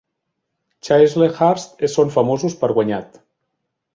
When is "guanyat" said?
2.79-3.21